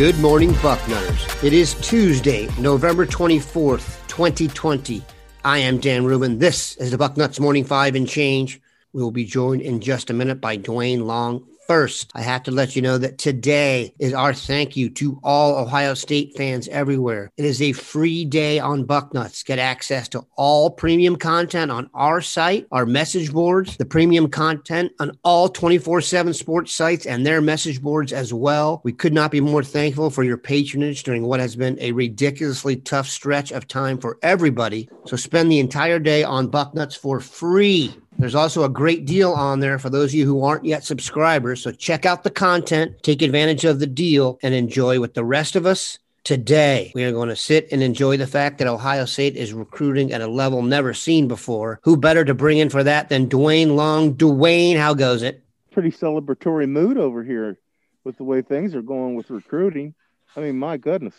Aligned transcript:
Good 0.00 0.18
morning, 0.18 0.52
Bucknutters. 0.52 1.44
It 1.44 1.52
is 1.52 1.74
Tuesday, 1.86 2.48
November 2.58 3.04
24th, 3.04 3.98
2020. 4.08 5.04
I 5.44 5.58
am 5.58 5.76
Dan 5.76 6.06
Rubin. 6.06 6.38
This 6.38 6.74
is 6.78 6.90
the 6.90 6.96
Bucknuts 6.96 7.38
Morning 7.38 7.64
Five 7.64 7.94
and 7.94 8.08
Change. 8.08 8.62
We 8.94 9.02
will 9.02 9.10
be 9.10 9.26
joined 9.26 9.60
in 9.60 9.82
just 9.82 10.08
a 10.08 10.14
minute 10.14 10.40
by 10.40 10.56
Dwayne 10.56 11.04
Long. 11.04 11.46
First, 11.70 12.10
I 12.16 12.22
have 12.22 12.42
to 12.42 12.50
let 12.50 12.74
you 12.74 12.82
know 12.82 12.98
that 12.98 13.18
today 13.18 13.94
is 14.00 14.12
our 14.12 14.34
thank 14.34 14.76
you 14.76 14.90
to 14.90 15.20
all 15.22 15.56
Ohio 15.56 15.94
State 15.94 16.36
fans 16.36 16.66
everywhere. 16.66 17.30
It 17.36 17.44
is 17.44 17.62
a 17.62 17.70
free 17.70 18.24
day 18.24 18.58
on 18.58 18.84
Bucknuts. 18.84 19.44
Get 19.44 19.60
access 19.60 20.08
to 20.08 20.26
all 20.34 20.72
premium 20.72 21.14
content 21.14 21.70
on 21.70 21.88
our 21.94 22.22
site, 22.22 22.66
our 22.72 22.86
message 22.86 23.32
boards, 23.32 23.76
the 23.76 23.84
premium 23.84 24.28
content 24.28 24.90
on 24.98 25.16
all 25.22 25.48
24 25.48 26.00
7 26.00 26.34
sports 26.34 26.72
sites 26.72 27.06
and 27.06 27.24
their 27.24 27.40
message 27.40 27.80
boards 27.80 28.12
as 28.12 28.34
well. 28.34 28.80
We 28.82 28.92
could 28.92 29.12
not 29.12 29.30
be 29.30 29.40
more 29.40 29.62
thankful 29.62 30.10
for 30.10 30.24
your 30.24 30.38
patronage 30.38 31.04
during 31.04 31.22
what 31.22 31.38
has 31.38 31.54
been 31.54 31.78
a 31.78 31.92
ridiculously 31.92 32.78
tough 32.78 33.06
stretch 33.06 33.52
of 33.52 33.68
time 33.68 33.98
for 33.98 34.18
everybody. 34.22 34.88
So 35.06 35.16
spend 35.16 35.52
the 35.52 35.60
entire 35.60 36.00
day 36.00 36.24
on 36.24 36.50
Bucknuts 36.50 36.98
for 36.98 37.20
free. 37.20 37.94
There's 38.20 38.34
also 38.34 38.64
a 38.64 38.68
great 38.68 39.06
deal 39.06 39.32
on 39.32 39.60
there 39.60 39.78
for 39.78 39.88
those 39.88 40.10
of 40.10 40.14
you 40.14 40.26
who 40.26 40.44
aren't 40.44 40.66
yet 40.66 40.84
subscribers. 40.84 41.62
So 41.62 41.72
check 41.72 42.04
out 42.04 42.22
the 42.22 42.30
content, 42.30 43.02
take 43.02 43.22
advantage 43.22 43.64
of 43.64 43.80
the 43.80 43.86
deal, 43.86 44.38
and 44.42 44.52
enjoy 44.52 45.00
with 45.00 45.14
the 45.14 45.24
rest 45.24 45.56
of 45.56 45.64
us. 45.64 45.98
Today, 46.22 46.92
we 46.94 47.02
are 47.04 47.12
going 47.12 47.30
to 47.30 47.34
sit 47.34 47.66
and 47.72 47.82
enjoy 47.82 48.18
the 48.18 48.26
fact 48.26 48.58
that 48.58 48.68
Ohio 48.68 49.06
State 49.06 49.36
is 49.36 49.54
recruiting 49.54 50.12
at 50.12 50.20
a 50.20 50.26
level 50.26 50.60
never 50.60 50.92
seen 50.92 51.28
before. 51.28 51.80
Who 51.82 51.96
better 51.96 52.22
to 52.26 52.34
bring 52.34 52.58
in 52.58 52.68
for 52.68 52.84
that 52.84 53.08
than 53.08 53.26
Dwayne 53.26 53.74
Long? 53.74 54.14
Dwayne, 54.14 54.76
how 54.76 54.92
goes 54.92 55.22
it? 55.22 55.42
Pretty 55.70 55.90
celebratory 55.90 56.68
mood 56.68 56.98
over 56.98 57.24
here 57.24 57.56
with 58.04 58.18
the 58.18 58.24
way 58.24 58.42
things 58.42 58.74
are 58.74 58.82
going 58.82 59.14
with 59.14 59.30
recruiting. 59.30 59.94
I 60.36 60.40
mean, 60.40 60.58
my 60.58 60.76
goodness. 60.76 61.14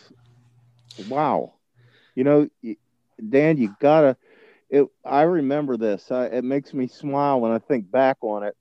Wow. 1.10 1.56
You 2.14 2.24
know, 2.24 2.50
Dan, 3.28 3.58
you 3.58 3.76
got 3.80 4.02
to 4.02 4.18
it 4.72 4.88
I 5.06 5.24
remember 5.24 5.78
this. 5.78 6.10
I, 6.12 6.26
it 6.28 6.44
makes 6.44 6.74
me 6.74 6.88
smile 6.88 7.42
when 7.42 7.52
I 7.52 7.60
think 7.60 7.92
back 7.92 8.18
on 8.22 8.44
it. 8.44 8.56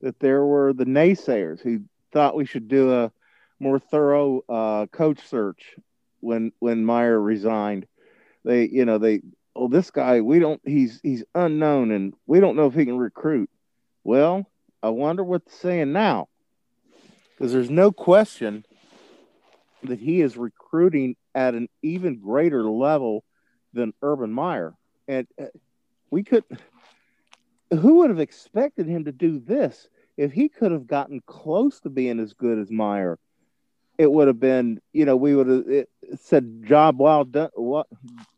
That 0.00 0.18
there 0.18 0.44
were 0.44 0.72
the 0.72 0.86
naysayers 0.86 1.60
who 1.60 1.82
thought 2.10 2.34
we 2.34 2.46
should 2.46 2.66
do 2.66 2.92
a 2.92 3.12
more 3.60 3.78
thorough 3.78 4.42
uh, 4.48 4.86
coach 4.86 5.20
search 5.28 5.76
when 6.18 6.50
when 6.58 6.84
Meyer 6.84 7.20
resigned. 7.20 7.86
They, 8.44 8.66
you 8.66 8.84
know, 8.84 8.98
they 8.98 9.20
oh 9.54 9.68
this 9.68 9.90
guy 9.92 10.22
we 10.22 10.40
don't 10.40 10.60
he's 10.64 10.98
he's 11.02 11.22
unknown 11.34 11.92
and 11.92 12.14
we 12.26 12.40
don't 12.40 12.56
know 12.56 12.66
if 12.66 12.74
he 12.74 12.84
can 12.84 12.98
recruit. 12.98 13.50
Well, 14.02 14.46
I 14.82 14.88
wonder 14.88 15.22
what 15.22 15.44
they're 15.44 15.54
saying 15.54 15.92
now, 15.92 16.28
because 17.36 17.52
there's 17.52 17.70
no 17.70 17.92
question 17.92 18.64
that 19.84 20.00
he 20.00 20.22
is 20.22 20.36
recruiting 20.36 21.14
at 21.34 21.54
an 21.54 21.68
even 21.82 22.18
greater 22.18 22.64
level 22.64 23.22
than 23.72 23.92
Urban 24.02 24.32
Meyer 24.32 24.74
and 25.08 25.26
uh, 25.40 25.46
we 26.10 26.22
could 26.22 26.44
who 27.70 27.96
would 27.96 28.10
have 28.10 28.20
expected 28.20 28.86
him 28.86 29.04
to 29.04 29.12
do 29.12 29.38
this? 29.38 29.88
If 30.16 30.32
he 30.32 30.48
could 30.48 30.72
have 30.72 30.86
gotten 30.86 31.22
close 31.26 31.80
to 31.80 31.88
being 31.88 32.20
as 32.20 32.34
good 32.34 32.58
as 32.58 32.70
Meyer 32.70 33.18
it 33.98 34.10
would 34.10 34.26
have 34.26 34.40
been 34.40 34.80
you 34.92 35.04
know 35.04 35.16
we 35.16 35.34
would 35.34 35.46
have 35.46 35.86
said 36.20 36.64
job 36.64 36.98
well 36.98 37.24
done 37.24 37.50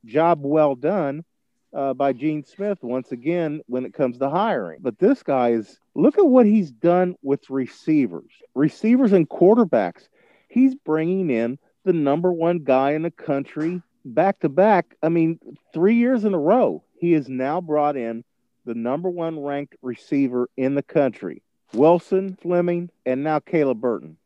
job 0.05 0.41
well 0.43 0.75
done 0.75 1.25
uh, 1.73 1.95
by 1.95 2.13
Gene 2.13 2.45
Smith 2.45 2.79
once 2.83 3.11
again 3.13 3.61
when 3.67 3.85
it 3.85 3.93
comes 3.95 4.19
to 4.19 4.31
hiring. 4.31 4.79
But 4.81 4.99
this 4.99 5.23
guy 5.23 5.51
is 5.51 5.81
look 5.95 6.19
at 6.19 6.27
what 6.27 6.47
he's 6.47 6.71
done 6.71 7.17
with 7.23 7.49
receivers 7.51 8.31
receivers 8.55 9.13
and 9.13 9.29
quarterbacks. 9.29 10.09
He's 10.49 10.75
bringing 10.75 11.31
in 11.31 11.59
the 11.85 11.93
number 11.93 12.33
one 12.33 12.61
guy 12.61 12.93
in 12.93 13.03
the 13.03 13.11
country 13.11 13.83
back 14.05 14.41
to 14.41 14.49
back, 14.49 14.97
I 15.03 15.09
mean, 15.09 15.39
three 15.73 15.97
years 15.97 16.25
in 16.25 16.35
a 16.35 16.39
row, 16.39 16.83
he 16.99 17.13
has 17.13 17.29
now 17.29 17.61
brought 17.61 17.97
in 17.97 18.25
the 18.65 18.75
number 18.75 19.11
one 19.11 19.43
ranked 19.43 19.77
receiver 19.83 20.49
in 20.57 20.75
the 20.75 20.83
country 20.83 21.43
Wilson, 21.73 22.39
Fleming, 22.41 22.91
and 23.05 23.25
now 23.25 23.41
Caleb 23.41 23.81
Burton. 23.81 24.17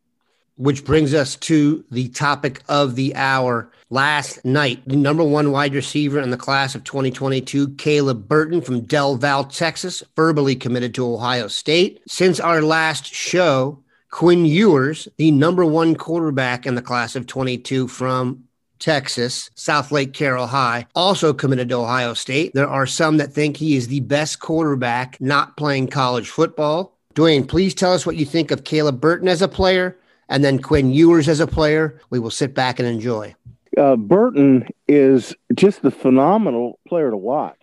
Which 0.56 0.84
brings 0.84 1.14
us 1.14 1.36
to 1.36 1.84
the 1.90 2.08
topic 2.08 2.62
of 2.68 2.96
the 2.96 3.14
hour. 3.14 3.70
Last 3.90 4.44
night, 4.44 4.82
the 4.86 4.96
number 4.96 5.22
one 5.22 5.52
wide 5.52 5.72
receiver 5.72 6.20
in 6.20 6.30
the 6.30 6.36
class 6.36 6.74
of 6.74 6.82
2022, 6.84 7.74
Caleb 7.76 8.28
Burton 8.28 8.60
from 8.60 8.80
Del 8.80 9.16
Val, 9.16 9.44
Texas, 9.44 10.02
verbally 10.16 10.56
committed 10.56 10.94
to 10.94 11.06
Ohio 11.06 11.46
State. 11.46 12.00
Since 12.08 12.40
our 12.40 12.60
last 12.60 13.06
show, 13.06 13.78
Quinn 14.10 14.44
Ewers, 14.44 15.06
the 15.16 15.30
number 15.30 15.64
one 15.64 15.94
quarterback 15.94 16.66
in 16.66 16.74
the 16.74 16.82
class 16.82 17.14
of 17.14 17.26
22 17.26 17.86
from 17.86 18.47
Texas, 18.78 19.50
Southlake 19.56 20.12
Carroll 20.12 20.46
High, 20.46 20.86
also 20.94 21.32
committed 21.32 21.68
to 21.68 21.76
Ohio 21.76 22.14
State. 22.14 22.52
There 22.54 22.68
are 22.68 22.86
some 22.86 23.16
that 23.18 23.32
think 23.32 23.56
he 23.56 23.76
is 23.76 23.88
the 23.88 24.00
best 24.00 24.40
quarterback 24.40 25.20
not 25.20 25.56
playing 25.56 25.88
college 25.88 26.28
football. 26.28 26.96
Dwayne, 27.14 27.48
please 27.48 27.74
tell 27.74 27.92
us 27.92 28.06
what 28.06 28.16
you 28.16 28.24
think 28.24 28.50
of 28.50 28.64
Caleb 28.64 29.00
Burton 29.00 29.28
as 29.28 29.42
a 29.42 29.48
player 29.48 29.98
and 30.28 30.44
then 30.44 30.60
Quinn 30.60 30.92
Ewers 30.92 31.28
as 31.28 31.40
a 31.40 31.46
player. 31.46 32.00
We 32.10 32.18
will 32.18 32.30
sit 32.30 32.54
back 32.54 32.78
and 32.78 32.88
enjoy. 32.88 33.34
Uh, 33.76 33.96
Burton 33.96 34.68
is 34.86 35.34
just 35.54 35.84
a 35.84 35.90
phenomenal 35.90 36.78
player 36.86 37.10
to 37.10 37.16
watch. 37.16 37.56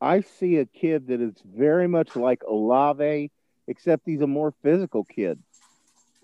I 0.00 0.20
see 0.20 0.56
a 0.56 0.66
kid 0.66 1.08
that 1.08 1.20
is 1.20 1.34
very 1.44 1.88
much 1.88 2.16
like 2.16 2.42
Olave, 2.44 3.30
except 3.66 4.02
he's 4.06 4.20
a 4.20 4.26
more 4.26 4.52
physical 4.62 5.04
kid. 5.04 5.38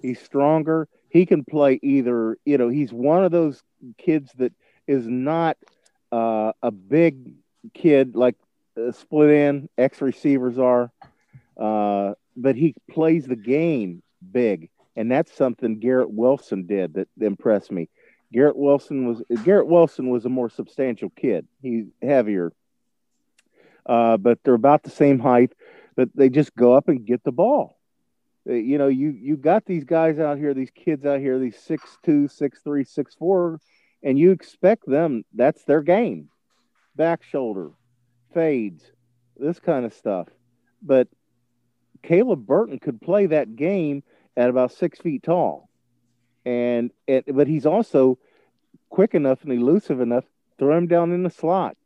He's 0.01 0.21
stronger. 0.21 0.89
He 1.13 1.27
can 1.27 1.45
play 1.45 1.79
either, 1.83 2.39
you 2.47 2.57
know, 2.57 2.71
he's 2.71 2.91
one 2.91 3.23
of 3.23 3.31
those 3.31 3.63
kids 3.99 4.33
that 4.39 4.55
is 4.87 5.07
not 5.07 5.59
uh, 6.11 6.53
a 6.63 6.71
big 6.71 7.35
kid 7.75 8.17
like 8.17 8.35
uh, 8.81 8.93
split 8.93 9.29
end 9.29 9.69
X 9.77 10.01
receivers 10.01 10.59
are, 10.59 10.91
uh, 11.59 12.15
but 12.35 12.57
he 12.57 12.75
plays 12.91 13.27
the 13.27 13.37
game 13.37 14.03
big, 14.33 14.71
and 14.97 15.13
that's 15.13 15.37
something 15.37 15.81
Garrett 15.81 16.11
Wilson 16.11 16.65
did 16.65 16.95
that 16.95 17.09
impressed 17.21 17.71
me. 17.71 17.91
Garrett 18.33 18.57
Wilson 18.57 19.07
was 19.07 19.23
Garrett 19.45 19.67
Wilson 19.67 20.09
was 20.09 20.25
a 20.25 20.31
more 20.31 20.49
substantial 20.49 21.11
kid. 21.11 21.47
He's 21.61 21.89
heavier, 22.01 22.55
uh, 23.85 24.17
but 24.17 24.39
they're 24.45 24.55
about 24.55 24.83
the 24.83 24.89
same 24.89 25.19
height. 25.19 25.53
But 25.95 26.09
they 26.15 26.31
just 26.31 26.55
go 26.55 26.73
up 26.73 26.89
and 26.89 27.05
get 27.05 27.23
the 27.23 27.33
ball. 27.33 27.77
Uh, 28.49 28.55
you 28.55 28.79
know, 28.79 28.89
you 28.89 29.11
you 29.11 29.37
got 29.37 29.65
these 29.65 29.85
guys 29.85 30.19
out 30.19 30.39
here, 30.39 30.55
these 30.55 30.71
kids 30.71 31.05
out 31.07 31.21
here, 31.21 31.39
these 31.39 31.57
six 31.57 31.97
two, 32.03 32.29
six 32.29 32.61
three, 32.63 32.85
six 32.85 33.15
four 33.15 33.61
and 34.03 34.19
you 34.19 34.33
expect 34.33 34.87
them 34.87 35.25
that's 35.33 35.65
their 35.65 35.83
game. 35.83 36.29
Back 36.97 37.23
shoulder 37.23 37.71
fades 38.35 38.85
this 39.37 39.61
kind 39.61 39.85
of 39.85 39.95
stuff. 39.95 40.29
But 40.83 41.09
caleb 42.03 42.47
burton 42.47 42.79
could 42.79 43.01
play 43.01 43.27
that 43.27 43.57
game 43.57 44.03
at 44.37 44.51
about 44.51 44.73
six 44.73 44.99
feet 44.99 45.23
tall. 45.23 45.69
And 46.45 46.91
it, 47.07 47.25
but 47.35 47.47
he's 47.47 47.67
also 47.67 48.19
quick 48.89 49.15
enough 49.15 49.45
and 49.45 49.53
elusive 49.53 50.01
enough 50.01 50.25
throw 50.59 50.77
him 50.77 50.89
down 50.89 51.13
in 51.13 51.23
the 51.23 51.31
slot. 51.31 51.77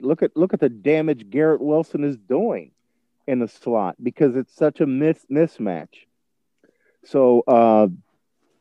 Look 0.00 0.22
at 0.22 0.36
look 0.36 0.52
at 0.52 0.60
the 0.60 0.68
damage 0.68 1.30
garrett 1.30 1.60
wilson 1.60 2.04
is 2.04 2.16
doing 2.16 2.72
in 3.30 3.38
the 3.38 3.48
slot 3.48 3.96
because 4.02 4.36
it's 4.36 4.54
such 4.54 4.80
a 4.80 4.86
mis- 4.86 5.26
mismatch 5.30 6.06
so 7.04 7.42
uh, 7.46 7.88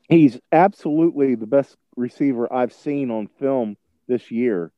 he's 0.09 0.39
absolutely 0.51 1.35
the 1.35 1.47
best 1.47 1.75
receiver 1.95 2.51
I've 2.51 2.73
seen 2.73 3.11
on 3.11 3.27
film 3.39 3.77
this 4.07 4.31
year. 4.31 4.71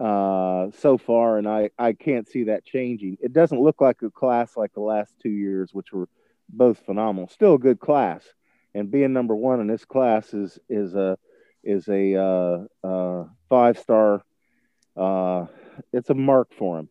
uh, 0.00 0.70
so 0.78 0.98
far, 0.98 1.38
and 1.38 1.48
I, 1.48 1.70
I 1.78 1.92
can't 1.92 2.28
see 2.28 2.44
that 2.44 2.64
changing. 2.64 3.18
It 3.20 3.32
doesn't 3.32 3.60
look 3.60 3.80
like 3.80 4.02
a 4.02 4.10
class 4.10 4.56
like 4.56 4.72
the 4.74 4.80
last 4.80 5.14
two 5.22 5.30
years, 5.30 5.70
which 5.72 5.92
were 5.92 6.08
both 6.48 6.78
phenomenal. 6.84 7.28
Still 7.28 7.54
a 7.54 7.58
good 7.58 7.80
class, 7.80 8.24
and 8.74 8.90
being 8.90 9.12
number 9.12 9.36
one 9.36 9.60
in 9.60 9.68
this 9.68 9.84
class 9.84 10.34
is 10.34 10.58
is 10.68 10.94
a 10.94 11.16
is 11.62 11.88
a 11.88 12.16
uh, 12.16 12.86
uh, 12.86 13.24
five 13.48 13.78
star. 13.78 14.24
Uh, 14.96 15.46
it's 15.92 16.10
a 16.10 16.14
mark 16.14 16.52
for 16.58 16.78
him 16.78 16.88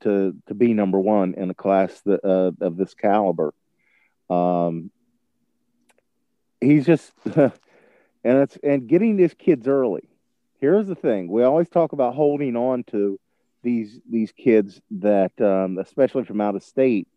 to 0.00 0.34
to 0.46 0.54
be 0.54 0.74
number 0.74 0.98
one 0.98 1.34
in 1.34 1.50
a 1.50 1.54
class 1.54 2.00
that, 2.02 2.24
uh, 2.24 2.52
of 2.64 2.76
this 2.76 2.94
caliber. 2.94 3.52
Um, 4.30 4.90
he's 6.60 6.86
just 6.86 7.12
and 7.24 7.52
it's 8.24 8.58
and 8.62 8.86
getting 8.86 9.16
these 9.16 9.34
kids 9.34 9.66
early. 9.68 10.08
Here's 10.60 10.86
the 10.86 10.94
thing. 10.94 11.30
We 11.30 11.44
always 11.44 11.68
talk 11.68 11.92
about 11.92 12.14
holding 12.14 12.56
on 12.56 12.84
to 12.84 13.18
these 13.62 14.00
these 14.08 14.32
kids 14.32 14.80
that 14.90 15.38
um, 15.40 15.78
especially 15.78 16.24
from 16.24 16.40
out 16.40 16.56
of 16.56 16.62
state 16.62 17.08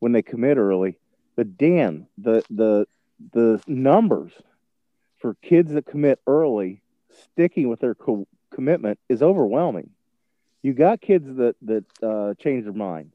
when 0.00 0.12
they 0.12 0.22
commit 0.22 0.58
early. 0.58 0.98
But 1.36 1.56
dan 1.58 2.06
the 2.18 2.44
the 2.50 2.86
the 3.32 3.62
numbers 3.66 4.32
for 5.18 5.34
kids 5.42 5.72
that 5.72 5.86
commit 5.86 6.20
early 6.26 6.82
sticking 7.10 7.68
with 7.68 7.80
their 7.80 7.94
co- 7.94 8.26
commitment 8.50 8.98
is 9.08 9.22
overwhelming 9.22 9.90
you 10.64 10.72
got 10.72 11.00
kids 11.00 11.26
that 11.36 11.54
that 11.62 11.84
uh, 12.02 12.34
change 12.42 12.64
their 12.64 12.72
mind 12.72 13.12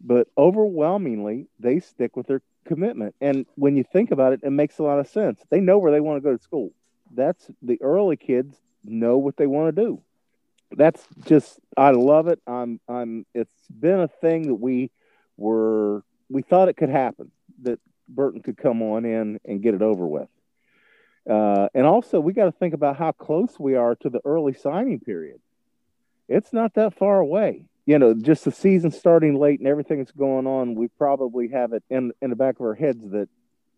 but 0.00 0.26
overwhelmingly 0.36 1.46
they 1.60 1.78
stick 1.78 2.16
with 2.16 2.26
their 2.26 2.42
commitment 2.64 3.14
and 3.20 3.46
when 3.54 3.76
you 3.76 3.84
think 3.84 4.10
about 4.10 4.32
it 4.32 4.40
it 4.42 4.50
makes 4.50 4.78
a 4.78 4.82
lot 4.82 4.98
of 4.98 5.06
sense 5.06 5.40
they 5.50 5.60
know 5.60 5.78
where 5.78 5.92
they 5.92 6.00
want 6.00 6.16
to 6.16 6.20
go 6.20 6.36
to 6.36 6.42
school 6.42 6.72
that's 7.14 7.50
the 7.62 7.80
early 7.80 8.16
kids 8.16 8.58
know 8.84 9.18
what 9.18 9.36
they 9.36 9.46
want 9.46 9.74
to 9.74 9.82
do. 9.82 10.00
That's 10.72 11.04
just 11.26 11.60
I 11.76 11.90
love 11.90 12.26
it. 12.28 12.40
I'm 12.46 12.80
I'm 12.88 13.26
it's 13.34 13.54
been 13.68 14.00
a 14.00 14.08
thing 14.08 14.48
that 14.48 14.54
we 14.54 14.90
were 15.36 16.02
we 16.28 16.42
thought 16.42 16.68
it 16.68 16.76
could 16.76 16.88
happen 16.88 17.30
that 17.62 17.78
Burton 18.08 18.42
could 18.42 18.56
come 18.56 18.82
on 18.82 19.04
in 19.04 19.38
and 19.44 19.62
get 19.62 19.74
it 19.74 19.82
over 19.82 20.06
with. 20.06 20.28
Uh, 21.28 21.68
and 21.74 21.86
also 21.86 22.20
we 22.20 22.32
got 22.32 22.46
to 22.46 22.52
think 22.52 22.74
about 22.74 22.96
how 22.96 23.12
close 23.12 23.58
we 23.58 23.76
are 23.76 23.94
to 23.96 24.10
the 24.10 24.20
early 24.24 24.52
signing 24.52 25.00
period. 25.00 25.40
It's 26.28 26.52
not 26.52 26.74
that 26.74 26.96
far 26.96 27.20
away. 27.20 27.66
You 27.86 27.98
know, 27.98 28.14
just 28.14 28.44
the 28.44 28.52
season 28.52 28.90
starting 28.90 29.38
late 29.38 29.58
and 29.58 29.68
everything 29.68 29.98
that's 29.98 30.12
going 30.12 30.46
on, 30.46 30.74
we 30.74 30.88
probably 30.88 31.48
have 31.48 31.72
it 31.72 31.82
in 31.90 32.12
in 32.22 32.30
the 32.30 32.36
back 32.36 32.56
of 32.58 32.66
our 32.66 32.74
heads 32.74 33.10
that 33.10 33.28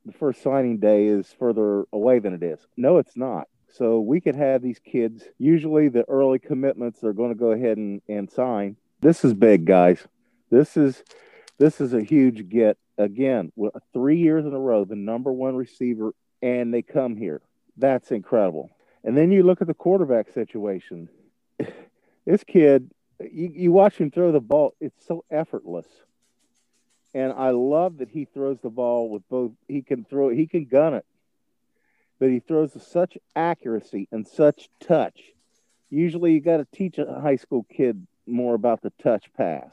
the 0.04 0.12
first 0.12 0.42
signing 0.42 0.78
day 0.78 1.06
is 1.06 1.34
further 1.38 1.84
away 1.92 2.20
than 2.20 2.32
it 2.32 2.42
is. 2.42 2.60
No, 2.76 2.98
it's 2.98 3.16
not. 3.16 3.48
So 3.68 4.00
we 4.00 4.20
could 4.20 4.36
have 4.36 4.62
these 4.62 4.78
kids, 4.78 5.24
usually 5.38 5.88
the 5.88 6.08
early 6.08 6.38
commitments 6.38 7.02
are 7.02 7.12
going 7.12 7.30
to 7.30 7.38
go 7.38 7.50
ahead 7.50 7.76
and, 7.76 8.00
and 8.08 8.30
sign. 8.30 8.76
This 9.00 9.24
is 9.24 9.34
big, 9.34 9.66
guys. 9.66 10.06
This 10.50 10.76
is 10.76 11.02
this 11.58 11.80
is 11.80 11.92
a 11.92 12.02
huge 12.02 12.48
get. 12.48 12.78
Again, 12.98 13.52
three 13.92 14.18
years 14.18 14.46
in 14.46 14.54
a 14.54 14.58
row, 14.58 14.84
the 14.84 14.96
number 14.96 15.30
one 15.30 15.54
receiver, 15.54 16.14
and 16.40 16.72
they 16.72 16.80
come 16.80 17.16
here. 17.16 17.42
That's 17.76 18.10
incredible. 18.10 18.70
And 19.04 19.16
then 19.16 19.30
you 19.32 19.42
look 19.42 19.60
at 19.60 19.66
the 19.66 19.74
quarterback 19.74 20.32
situation. 20.32 21.10
This 22.26 22.44
kid, 22.44 22.90
you, 23.20 23.50
you 23.54 23.72
watch 23.72 23.96
him 23.96 24.10
throw 24.10 24.32
the 24.32 24.40
ball, 24.40 24.74
it's 24.80 25.06
so 25.06 25.24
effortless. 25.30 25.86
And 27.14 27.32
I 27.32 27.50
love 27.50 27.98
that 27.98 28.10
he 28.10 28.26
throws 28.26 28.58
the 28.60 28.68
ball 28.68 29.08
with 29.08 29.26
both. 29.30 29.52
He 29.68 29.80
can 29.80 30.04
throw, 30.04 30.28
it, 30.28 30.36
he 30.36 30.46
can 30.46 30.66
gun 30.66 30.92
it 30.94 31.06
but 32.18 32.30
he 32.30 32.40
throws 32.40 32.74
with 32.74 32.82
such 32.82 33.18
accuracy 33.34 34.08
and 34.10 34.26
such 34.26 34.68
touch. 34.80 35.20
Usually, 35.90 36.32
you 36.32 36.40
got 36.40 36.58
to 36.58 36.66
teach 36.72 36.98
a 36.98 37.20
high 37.20 37.36
school 37.36 37.66
kid 37.70 38.06
more 38.26 38.54
about 38.54 38.82
the 38.82 38.92
touch 39.02 39.26
pass. 39.36 39.70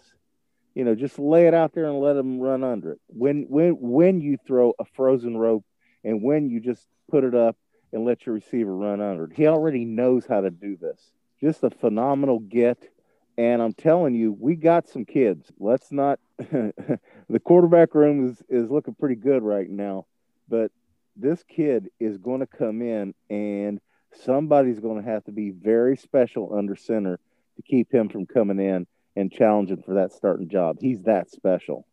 You 0.75 0.83
know, 0.83 0.95
just 0.95 1.19
lay 1.19 1.47
it 1.47 1.53
out 1.53 1.73
there 1.73 1.85
and 1.85 1.99
let 1.99 2.13
them 2.13 2.39
run 2.39 2.63
under 2.63 2.93
it. 2.93 3.01
When 3.07 3.45
when 3.49 3.77
when 3.79 4.21
you 4.21 4.37
throw 4.45 4.73
a 4.79 4.85
frozen 4.85 5.37
rope 5.37 5.65
and 6.03 6.21
when 6.21 6.49
you 6.49 6.59
just 6.59 6.85
put 7.09 7.23
it 7.23 7.35
up 7.35 7.55
and 7.91 8.05
let 8.05 8.25
your 8.25 8.35
receiver 8.35 8.75
run 8.75 8.99
under 8.99 9.25
it, 9.25 9.33
he 9.33 9.47
already 9.47 9.85
knows 9.85 10.25
how 10.25 10.41
to 10.41 10.49
do 10.49 10.75
this. 10.75 10.99
Just 11.43 11.61
a 11.61 11.69
phenomenal 11.69 12.39
get. 12.39 12.89
And 13.37 13.61
I'm 13.61 13.73
telling 13.73 14.15
you, 14.15 14.31
we 14.31 14.55
got 14.55 14.87
some 14.87 15.03
kids. 15.03 15.51
Let's 15.59 15.91
not. 15.91 16.19
the 16.37 17.39
quarterback 17.43 17.93
room 17.93 18.29
is 18.29 18.41
is 18.47 18.71
looking 18.71 18.95
pretty 18.95 19.15
good 19.15 19.43
right 19.43 19.69
now, 19.69 20.05
but 20.47 20.71
this 21.17 21.43
kid 21.43 21.89
is 21.99 22.17
going 22.17 22.39
to 22.39 22.47
come 22.47 22.81
in 22.81 23.13
and 23.29 23.81
somebody's 24.23 24.79
going 24.79 25.03
to 25.03 25.09
have 25.09 25.25
to 25.25 25.33
be 25.33 25.49
very 25.49 25.97
special 25.97 26.55
under 26.57 26.77
center 26.77 27.19
to 27.57 27.61
keep 27.61 27.93
him 27.93 28.07
from 28.07 28.25
coming 28.25 28.59
in 28.59 28.87
and 29.17 29.29
challenging 29.29 29.83
for 29.83 29.95
that 29.95 30.13
starting 30.13 30.47
job. 30.47 30.77
He's 30.79 31.01
that 31.03 31.29
special. 31.29 31.85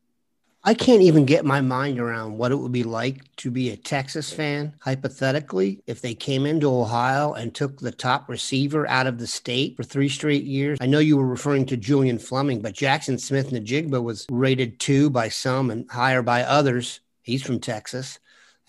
I 0.62 0.74
can't 0.74 1.00
even 1.00 1.24
get 1.24 1.46
my 1.46 1.62
mind 1.62 1.98
around 1.98 2.36
what 2.36 2.52
it 2.52 2.56
would 2.56 2.72
be 2.72 2.84
like 2.84 3.34
to 3.36 3.50
be 3.50 3.70
a 3.70 3.76
Texas 3.78 4.30
fan, 4.30 4.74
hypothetically, 4.80 5.82
if 5.86 6.02
they 6.02 6.14
came 6.14 6.44
into 6.44 6.70
Ohio 6.70 7.32
and 7.32 7.54
took 7.54 7.78
the 7.78 7.90
top 7.90 8.28
receiver 8.28 8.86
out 8.86 9.06
of 9.06 9.18
the 9.18 9.26
state 9.26 9.74
for 9.76 9.84
three 9.84 10.10
straight 10.10 10.44
years. 10.44 10.76
I 10.82 10.86
know 10.86 10.98
you 10.98 11.16
were 11.16 11.26
referring 11.26 11.64
to 11.66 11.78
Julian 11.78 12.18
Fleming, 12.18 12.60
but 12.60 12.74
Jackson 12.74 13.16
Smith-Njigba 13.16 14.02
was 14.02 14.26
rated 14.30 14.78
two 14.78 15.08
by 15.08 15.30
some 15.30 15.70
and 15.70 15.90
higher 15.90 16.20
by 16.20 16.42
others. 16.42 17.00
He's 17.22 17.42
from 17.42 17.58
Texas 17.58 18.18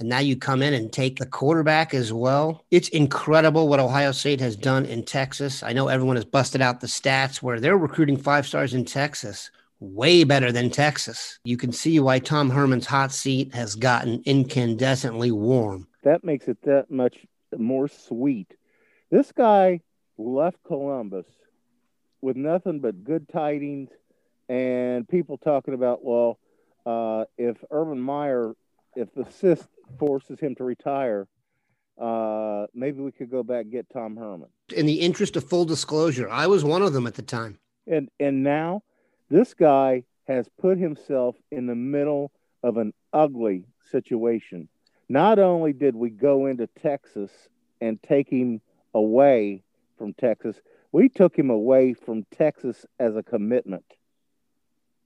and 0.01 0.09
now 0.09 0.17
you 0.17 0.35
come 0.35 0.63
in 0.63 0.73
and 0.73 0.91
take 0.91 1.19
the 1.19 1.27
quarterback 1.27 1.93
as 1.93 2.11
well. 2.11 2.65
It's 2.71 2.89
incredible 2.89 3.67
what 3.67 3.79
Ohio 3.79 4.11
State 4.11 4.39
has 4.39 4.55
done 4.55 4.83
in 4.85 5.03
Texas. 5.03 5.61
I 5.61 5.73
know 5.73 5.89
everyone 5.89 6.15
has 6.15 6.25
busted 6.25 6.59
out 6.59 6.81
the 6.81 6.87
stats 6.87 7.43
where 7.43 7.59
they're 7.59 7.77
recruiting 7.77 8.17
five 8.17 8.47
stars 8.47 8.73
in 8.73 8.83
Texas, 8.83 9.51
way 9.81 10.23
better 10.23 10.51
than 10.51 10.69
Texas. 10.69 11.39
You 11.43 11.57
can 11.57 11.73
see 11.73 11.99
why 11.99 12.19
Tom 12.19 12.51
Herman's 12.51 12.85
hot 12.85 13.11
seat 13.11 13.53
has 13.53 13.75
gotten 13.75 14.23
incandescently 14.23 15.31
warm. 15.31 15.87
That 16.03 16.23
makes 16.23 16.47
it 16.47 16.61
that 16.63 16.89
much 16.89 17.17
more 17.57 17.87
sweet. 17.87 18.53
This 19.09 19.31
guy 19.31 19.81
left 20.17 20.57
Columbus 20.65 21.25
with 22.21 22.37
nothing 22.37 22.79
but 22.79 23.03
good 23.03 23.27
tidings 23.27 23.89
and 24.47 25.07
people 25.09 25.37
talking 25.37 25.73
about, 25.73 26.03
well, 26.05 26.39
uh, 26.85 27.25
if 27.37 27.57
Urban 27.71 27.99
Meyer, 27.99 28.53
if 28.95 29.13
the 29.13 29.25
cyst 29.31 29.67
forces 29.97 30.39
him 30.39 30.55
to 30.55 30.63
retire, 30.63 31.27
uh, 31.99 32.67
maybe 32.73 33.01
we 33.01 33.11
could 33.11 33.31
go 33.31 33.43
back 33.43 33.63
and 33.63 33.71
get 33.71 33.87
Tom 33.91 34.15
Herman. 34.15 34.49
In 34.75 34.85
the 34.85 35.01
interest 35.01 35.35
of 35.35 35.43
full 35.43 35.65
disclosure, 35.65 36.29
I 36.29 36.47
was 36.47 36.63
one 36.63 36.81
of 36.81 36.93
them 36.93 37.07
at 37.07 37.15
the 37.15 37.21
time. 37.21 37.59
And 37.87 38.09
and 38.19 38.43
now 38.43 38.83
this 39.31 39.53
guy 39.53 40.03
has 40.27 40.47
put 40.59 40.77
himself 40.77 41.35
in 41.51 41.65
the 41.65 41.75
middle 41.75 42.31
of 42.61 42.77
an 42.77 42.93
ugly 43.13 43.65
situation. 43.89 44.67
Not 45.09 45.39
only 45.39 45.73
did 45.73 45.95
we 45.95 46.09
go 46.09 46.45
into 46.45 46.67
Texas 46.67 47.31
and 47.79 48.01
take 48.03 48.29
him 48.29 48.61
away 48.93 49.63
from 49.97 50.13
Texas, 50.13 50.59
we 50.91 51.09
took 51.09 51.35
him 51.35 51.49
away 51.49 51.93
from 51.93 52.25
Texas 52.37 52.85
as 52.99 53.15
a 53.15 53.23
commitment. 53.23 53.85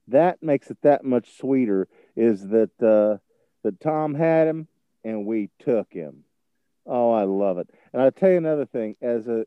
That 0.08 0.42
makes 0.42 0.70
it 0.70 0.78
that 0.82 1.04
much 1.04 1.36
sweeter. 1.38 1.88
Is 2.16 2.48
that 2.48 2.70
uh, 2.82 3.18
that 3.62 3.80
Tom 3.80 4.14
had 4.14 4.46
him, 4.46 4.68
and 5.04 5.26
we 5.26 5.50
took 5.60 5.92
him. 5.92 6.24
Oh, 6.86 7.12
I 7.12 7.24
love 7.24 7.58
it. 7.58 7.68
And 7.92 8.02
I'll 8.02 8.12
tell 8.12 8.30
you 8.30 8.36
another 8.36 8.66
thing. 8.66 8.96
As 9.02 9.26
a 9.26 9.44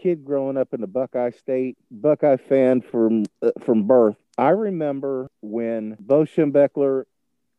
kid 0.00 0.24
growing 0.24 0.56
up 0.56 0.72
in 0.72 0.80
the 0.80 0.86
Buckeye 0.86 1.30
State, 1.30 1.76
Buckeye 1.90 2.36
fan 2.36 2.80
from 2.80 3.24
uh, 3.42 3.50
from 3.60 3.84
birth, 3.84 4.16
I 4.36 4.50
remember 4.50 5.30
when 5.40 5.96
Bo 6.00 6.24
Schembechler 6.24 7.04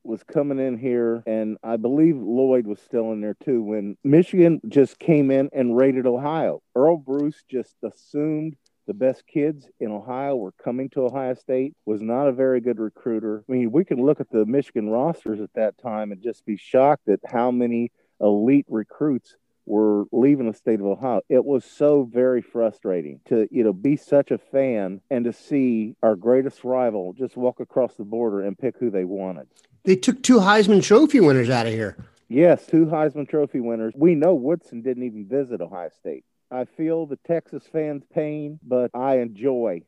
was 0.04 0.24
coming 0.24 0.60
in 0.60 0.78
here, 0.78 1.22
and 1.28 1.58
I 1.64 1.78
believe 1.78 2.16
Lloyd 2.16 2.66
was 2.66 2.80
still 2.80 3.12
in 3.12 3.22
there 3.22 3.36
too. 3.44 3.62
When 3.62 3.98
Michigan 4.04 4.62
just 4.68 4.98
came 4.98 5.30
in 5.30 5.50
and 5.52 5.76
raided 5.76 6.08
Ohio, 6.08 6.62
Earle 6.76 6.98
Bruce 6.98 7.44
just 7.50 7.76
assumed 7.84 8.56
the 8.88 8.94
best 8.94 9.28
kids 9.28 9.70
in 9.80 9.92
Ohio 9.92 10.36
were 10.36 10.54
coming 10.54 10.90
to 10.90 11.06
Ohio 11.06 11.36
State, 11.36 11.76
was 11.86 12.02
not 12.02 12.28
a 12.28 12.32
very 12.32 12.60
good 12.60 12.80
recruiter. 12.80 13.44
I 13.48 13.52
mean, 13.52 13.72
we 13.72 13.86
can 13.86 14.04
look 14.04 14.20
at 14.20 14.32
the 14.32 14.48
Michigan 14.48 14.90
rosters 14.90 15.40
at 15.42 15.54
that 15.54 15.78
time 15.78 16.12
and 16.12 16.24
just 16.24 16.44
be 16.44 16.58
shocked 16.58 17.08
at 17.08 17.20
how 17.24 17.52
many 17.52 17.92
elite 18.20 18.66
recruits 18.68 19.36
were 19.70 20.06
leaving 20.12 20.48
the 20.52 20.58
state 20.58 20.80
of 20.80 20.86
Ohio. 20.86 21.22
It 21.30 21.46
was 21.46 21.64
so 21.64 22.10
very 22.12 22.42
frustrating 22.42 23.22
to, 23.28 23.48
you 23.52 23.64
know, 23.64 23.72
be 23.72 23.96
such 23.96 24.32
a 24.32 24.38
fan 24.38 25.02
and 25.10 25.26
to 25.26 25.34
see 25.34 25.96
our 26.02 26.16
greatest 26.16 26.64
rival 26.64 27.14
just 27.14 27.38
walk 27.38 27.60
across 27.60 27.94
the 27.94 28.04
border 28.04 28.42
and 28.42 28.58
pick 28.58 28.78
who 28.80 28.90
they 28.90 29.06
wanted. 29.06 29.48
They 29.84 29.96
took 29.96 30.24
two 30.24 30.40
Heisman 30.40 30.84
Trophy 30.84 31.20
winners 31.20 31.50
out 31.50 31.68
of 31.68 31.74
here. 31.74 31.98
Yes, 32.28 32.66
two 32.66 32.86
Heisman 32.86 33.30
Trophy 33.30 33.60
winners. 33.60 33.94
We 33.96 34.16
know 34.16 34.34
Woodson 34.36 34.82
didn't 34.82 35.04
even 35.04 35.28
visit 35.28 35.62
Ohio 35.62 35.90
State. 36.00 36.26
I 36.52 36.66
feel 36.66 37.06
the 37.06 37.20
Texas 37.28 37.64
fans' 37.72 38.04
pain, 38.14 38.60
but 38.64 38.92
I 38.94 39.20
enjoy 39.20 39.84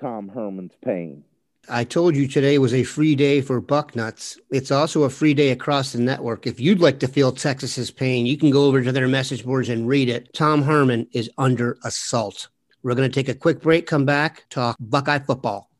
Tom 0.00 0.28
Herman's 0.28 0.76
pain. 0.82 1.24
I 1.68 1.82
told 1.84 2.14
you 2.14 2.28
today 2.28 2.58
was 2.58 2.74
a 2.74 2.84
free 2.84 3.16
day 3.16 3.40
for 3.40 3.60
Bucknuts. 3.60 4.38
It's 4.50 4.70
also 4.70 5.02
a 5.02 5.10
free 5.10 5.34
day 5.34 5.50
across 5.50 5.92
the 5.92 6.00
network. 6.00 6.46
If 6.46 6.60
you'd 6.60 6.80
like 6.80 7.00
to 7.00 7.08
feel 7.08 7.32
Texas's 7.32 7.90
pain, 7.90 8.24
you 8.24 8.38
can 8.38 8.50
go 8.50 8.66
over 8.66 8.82
to 8.82 8.92
their 8.92 9.08
message 9.08 9.44
boards 9.44 9.68
and 9.68 9.88
read 9.88 10.08
it. 10.08 10.32
Tom 10.32 10.62
Herman 10.62 11.08
is 11.12 11.28
under 11.38 11.76
assault. 11.82 12.48
We're 12.82 12.94
going 12.94 13.10
to 13.10 13.14
take 13.14 13.28
a 13.28 13.34
quick 13.34 13.62
break, 13.62 13.86
come 13.86 14.04
back, 14.04 14.44
talk 14.48 14.76
Buckeye 14.78 15.18
football. 15.18 15.70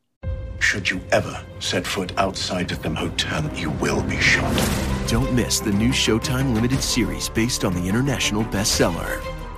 Should 0.58 0.90
you 0.90 1.00
ever 1.12 1.44
set 1.60 1.86
foot 1.86 2.12
outside 2.18 2.72
of 2.72 2.82
them 2.82 2.96
hotel, 2.96 3.48
you 3.54 3.70
will 3.70 4.02
be 4.02 4.20
shot. 4.20 4.54
Don't 5.06 5.32
miss 5.34 5.60
the 5.60 5.70
new 5.70 5.90
Showtime 5.90 6.52
limited 6.52 6.82
series 6.82 7.28
based 7.28 7.64
on 7.64 7.74
the 7.74 7.88
international 7.88 8.42
bestseller. 8.44 9.35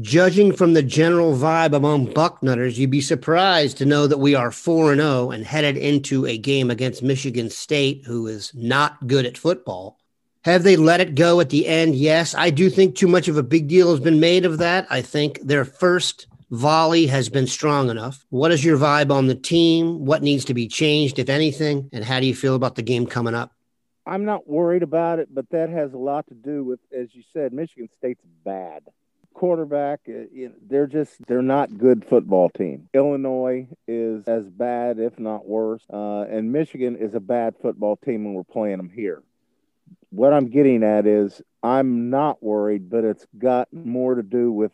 judging 0.00 0.52
from 0.52 0.72
the 0.72 0.82
general 0.82 1.34
vibe 1.34 1.74
among 1.74 2.08
Bucknutters, 2.08 2.76
you'd 2.76 2.90
be 2.90 3.00
surprised 3.00 3.78
to 3.78 3.86
know 3.86 4.06
that 4.06 4.18
we 4.18 4.34
are 4.34 4.50
4 4.50 4.94
0 4.96 5.30
and 5.30 5.44
headed 5.44 5.76
into 5.76 6.26
a 6.26 6.38
game 6.38 6.70
against 6.70 7.02
Michigan 7.02 7.50
State, 7.50 8.04
who 8.06 8.26
is 8.26 8.52
not 8.54 9.06
good 9.06 9.26
at 9.26 9.38
football. 9.38 9.98
Have 10.44 10.62
they 10.62 10.76
let 10.76 11.00
it 11.00 11.14
go 11.14 11.40
at 11.40 11.48
the 11.48 11.66
end? 11.66 11.94
Yes. 11.94 12.34
I 12.34 12.50
do 12.50 12.68
think 12.68 12.96
too 12.96 13.08
much 13.08 13.28
of 13.28 13.38
a 13.38 13.42
big 13.42 13.66
deal 13.66 13.90
has 13.90 14.00
been 14.00 14.20
made 14.20 14.44
of 14.44 14.58
that. 14.58 14.86
I 14.90 15.00
think 15.00 15.40
their 15.40 15.64
first 15.64 16.26
volley 16.50 17.06
has 17.06 17.30
been 17.30 17.46
strong 17.46 17.88
enough. 17.88 18.26
What 18.28 18.52
is 18.52 18.62
your 18.62 18.76
vibe 18.76 19.10
on 19.10 19.26
the 19.26 19.34
team? 19.34 20.04
What 20.04 20.22
needs 20.22 20.44
to 20.46 20.54
be 20.54 20.68
changed, 20.68 21.18
if 21.18 21.30
anything? 21.30 21.88
And 21.92 22.04
how 22.04 22.20
do 22.20 22.26
you 22.26 22.34
feel 22.34 22.54
about 22.54 22.74
the 22.74 22.82
game 22.82 23.06
coming 23.06 23.34
up? 23.34 23.52
I'm 24.06 24.26
not 24.26 24.46
worried 24.46 24.82
about 24.82 25.18
it, 25.18 25.34
but 25.34 25.48
that 25.50 25.70
has 25.70 25.94
a 25.94 25.98
lot 25.98 26.26
to 26.28 26.34
do 26.34 26.62
with, 26.62 26.80
as 26.94 27.08
you 27.12 27.22
said, 27.32 27.54
Michigan 27.54 27.88
State's 27.98 28.20
bad. 28.44 28.82
Quarterback, 29.34 30.00
uh, 30.08 30.48
they're 30.66 30.86
just 30.86 31.14
they're 31.26 31.42
not 31.42 31.76
good 31.76 32.04
football 32.04 32.48
team. 32.48 32.88
Illinois 32.94 33.66
is 33.86 34.24
as 34.26 34.48
bad, 34.48 34.98
if 34.98 35.18
not 35.18 35.46
worse, 35.46 35.82
uh, 35.92 36.22
and 36.22 36.52
Michigan 36.52 36.96
is 36.96 37.14
a 37.14 37.20
bad 37.20 37.54
football 37.60 37.96
team 37.96 38.24
when 38.24 38.34
we're 38.34 38.44
playing 38.44 38.76
them 38.76 38.88
here. 38.88 39.22
What 40.10 40.32
I'm 40.32 40.48
getting 40.48 40.84
at 40.84 41.06
is 41.06 41.42
I'm 41.62 42.10
not 42.10 42.42
worried, 42.42 42.88
but 42.88 43.04
it's 43.04 43.26
got 43.36 43.68
more 43.72 44.14
to 44.14 44.22
do 44.22 44.52
with 44.52 44.72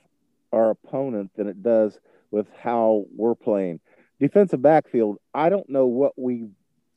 our 0.53 0.71
opponent 0.71 1.31
than 1.37 1.49
it 1.49 1.63
does 1.63 1.99
with 2.31 2.47
how 2.61 3.07
we're 3.17 3.35
playing. 3.35 3.81
Defensive 4.21 4.61
backfield, 4.61 5.17
I 5.33 5.49
don't 5.49 5.69
know 5.71 5.87
what 5.87 6.13
we 6.19 6.49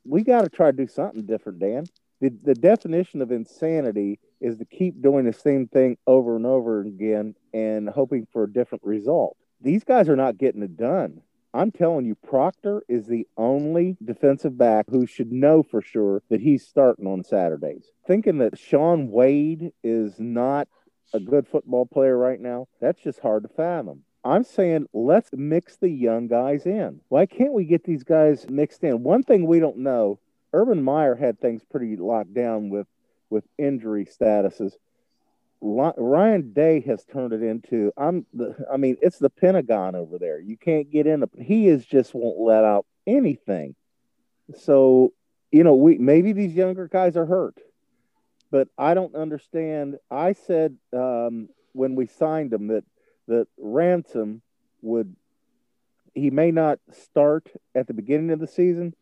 we 0.04 0.22
got 0.22 0.42
to 0.42 0.50
try 0.50 0.70
to 0.70 0.76
do 0.76 0.86
something 0.86 1.24
different, 1.24 1.60
Dan. 1.60 1.86
The, 2.20 2.28
the 2.42 2.54
definition 2.54 3.22
of 3.22 3.32
insanity 3.32 4.20
is 4.44 4.58
to 4.58 4.64
keep 4.66 5.00
doing 5.00 5.24
the 5.24 5.32
same 5.32 5.66
thing 5.66 5.96
over 6.06 6.36
and 6.36 6.44
over 6.44 6.82
again 6.82 7.34
and 7.54 7.88
hoping 7.88 8.26
for 8.30 8.44
a 8.44 8.52
different 8.52 8.84
result. 8.84 9.36
These 9.62 9.84
guys 9.84 10.08
are 10.10 10.16
not 10.16 10.36
getting 10.36 10.62
it 10.62 10.76
done. 10.76 11.22
I'm 11.54 11.70
telling 11.70 12.04
you, 12.04 12.14
Proctor 12.16 12.82
is 12.88 13.06
the 13.06 13.26
only 13.38 13.96
defensive 14.04 14.58
back 14.58 14.86
who 14.90 15.06
should 15.06 15.32
know 15.32 15.62
for 15.62 15.80
sure 15.80 16.22
that 16.28 16.40
he's 16.40 16.66
starting 16.66 17.06
on 17.06 17.24
Saturdays. 17.24 17.86
Thinking 18.06 18.38
that 18.38 18.58
Shaun 18.58 19.10
Wade 19.10 19.72
is 19.82 20.18
not 20.18 20.68
a 21.14 21.20
good 21.20 21.48
football 21.48 21.86
player 21.86 22.18
right 22.18 22.40
now, 22.40 22.66
that's 22.80 23.00
just 23.00 23.20
hard 23.20 23.44
to 23.44 23.48
fathom. 23.48 24.02
I'm 24.24 24.44
saying 24.44 24.88
let's 24.92 25.30
mix 25.32 25.76
the 25.76 25.88
young 25.88 26.28
guys 26.28 26.66
in. 26.66 27.00
Why 27.08 27.24
can't 27.24 27.52
we 27.52 27.64
get 27.64 27.84
these 27.84 28.04
guys 28.04 28.46
mixed 28.50 28.82
in? 28.84 29.02
One 29.02 29.22
thing 29.22 29.46
we 29.46 29.60
don't 29.60 29.78
know, 29.78 30.18
Urban 30.52 30.82
Meyer 30.82 31.14
had 31.14 31.40
things 31.40 31.62
pretty 31.70 31.96
locked 31.96 32.34
down 32.34 32.68
with 32.68 32.86
with 33.30 33.44
injury 33.58 34.06
statuses. 34.06 34.72
Ryan 35.60 36.52
Day 36.52 36.80
has 36.80 37.04
turned 37.04 37.32
it 37.32 37.42
into 37.42 37.90
I'm 37.96 38.26
the 38.34 38.54
I 38.70 38.76
mean 38.76 38.96
it's 39.00 39.18
the 39.18 39.30
Pentagon 39.30 39.94
over 39.94 40.18
there. 40.18 40.38
You 40.38 40.58
can't 40.58 40.90
get 40.90 41.06
in. 41.06 41.24
he 41.40 41.68
is 41.68 41.86
just 41.86 42.14
won't 42.14 42.38
let 42.38 42.64
out 42.64 42.84
anything. 43.06 43.74
So 44.58 45.14
you 45.50 45.64
know 45.64 45.74
we 45.74 45.96
maybe 45.96 46.32
these 46.32 46.52
younger 46.52 46.86
guys 46.86 47.16
are 47.16 47.24
hurt 47.26 47.58
but 48.54 48.68
I 48.78 48.94
don't 48.94 49.16
understand. 49.16 49.96
I 50.12 50.34
said 50.34 50.76
um, 50.92 51.48
when 51.72 51.96
we 51.96 52.06
signed 52.06 52.52
him 52.52 52.68
that 52.68 52.84
that 53.26 53.48
Ransom 53.58 54.42
would 54.80 55.16
he 56.14 56.30
may 56.30 56.52
not 56.52 56.78
start 56.92 57.50
at 57.74 57.88
the 57.88 57.94
beginning 57.94 58.30
of 58.30 58.38
the 58.38 58.46
season, 58.46 58.94